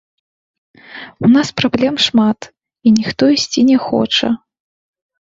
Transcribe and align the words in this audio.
У 1.25 1.27
нас 1.33 1.47
праблем 1.59 1.95
шмат, 2.05 2.47
і 2.83 2.93
ніхто 2.99 3.23
ісці 3.35 3.61
не 3.69 3.77
хоча. 3.85 4.27